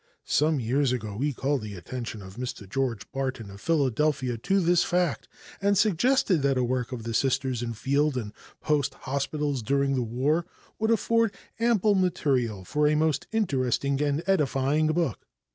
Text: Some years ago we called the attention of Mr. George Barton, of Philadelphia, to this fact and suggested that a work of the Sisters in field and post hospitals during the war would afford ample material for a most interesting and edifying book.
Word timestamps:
Some 0.25 0.59
years 0.59 0.91
ago 0.91 1.15
we 1.17 1.31
called 1.31 1.61
the 1.61 1.75
attention 1.75 2.23
of 2.23 2.35
Mr. 2.35 2.67
George 2.67 3.11
Barton, 3.11 3.51
of 3.51 3.61
Philadelphia, 3.61 4.35
to 4.35 4.59
this 4.59 4.83
fact 4.83 5.27
and 5.61 5.77
suggested 5.77 6.41
that 6.41 6.57
a 6.57 6.63
work 6.63 6.91
of 6.91 7.03
the 7.03 7.13
Sisters 7.13 7.61
in 7.61 7.73
field 7.73 8.17
and 8.17 8.33
post 8.61 8.95
hospitals 8.95 9.61
during 9.61 9.93
the 9.93 10.01
war 10.01 10.47
would 10.79 10.89
afford 10.89 11.35
ample 11.59 11.93
material 11.93 12.65
for 12.65 12.87
a 12.87 12.95
most 12.95 13.27
interesting 13.31 14.01
and 14.01 14.23
edifying 14.25 14.87
book. 14.87 15.27